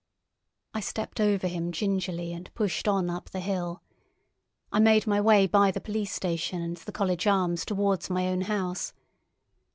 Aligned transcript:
I 0.73 0.79
stepped 0.79 1.19
over 1.21 1.45
him 1.45 1.71
gingerly 1.71 2.33
and 2.33 2.51
pushed 2.55 2.87
on 2.87 3.07
up 3.07 3.29
the 3.29 3.39
hill. 3.39 3.83
I 4.71 4.79
made 4.79 5.05
my 5.05 5.21
way 5.21 5.45
by 5.45 5.69
the 5.69 5.79
police 5.79 6.11
station 6.11 6.59
and 6.59 6.75
the 6.77 6.91
College 6.91 7.27
Arms 7.27 7.63
towards 7.65 8.09
my 8.09 8.27
own 8.27 8.41
house. 8.41 8.93